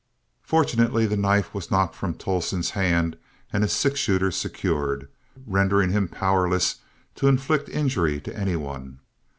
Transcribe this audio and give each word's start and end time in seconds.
Fortunately 0.41 1.05
the 1.05 1.15
knife 1.15 1.53
was 1.53 1.69
knocked 1.69 1.93
from 1.93 2.15
Tolleston's 2.15 2.71
hand 2.71 3.19
and 3.53 3.61
his 3.61 3.71
six 3.71 3.99
shooter 3.99 4.31
secured, 4.31 5.07
rendering 5.45 5.91
him 5.91 6.07
powerless 6.07 6.77
to 7.13 7.27
inflict 7.27 7.69
injury 7.69 8.19
to 8.21 8.35
any 8.35 8.55
one. 8.55 9.01